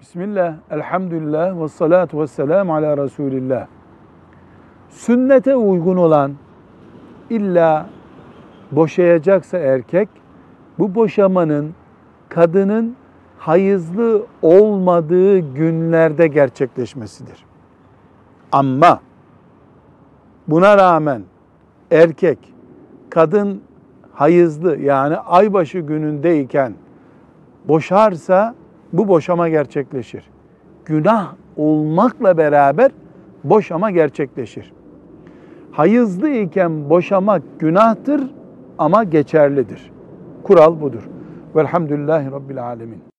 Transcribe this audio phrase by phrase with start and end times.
[0.00, 3.66] Bismillah, elhamdülillah ve salatu ve selamu ala Resulillah.
[4.88, 6.32] Sünnete uygun olan
[7.30, 7.86] illa
[8.72, 10.08] boşayacaksa erkek,
[10.78, 11.74] bu boşamanın
[12.28, 12.96] kadının
[13.38, 17.44] hayızlı olmadığı günlerde gerçekleşmesidir.
[18.52, 19.00] Ama
[20.48, 21.22] buna rağmen
[21.90, 22.38] erkek
[23.10, 23.62] kadın
[24.12, 26.74] hayızlı yani aybaşı günündeyken
[27.64, 28.54] boşarsa
[28.92, 30.24] bu boşama gerçekleşir.
[30.84, 32.90] Günah olmakla beraber
[33.44, 34.72] boşama gerçekleşir.
[35.72, 38.20] Hayızlı iken boşamak günahtır
[38.78, 39.90] ama geçerlidir.
[40.42, 41.08] Kural budur.
[41.56, 43.17] Velhamdülillahi Rabbil Alemin.